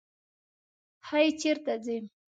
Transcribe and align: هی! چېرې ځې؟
هی! 1.07 1.27
چېرې 1.39 1.75
ځې؟ 1.83 1.97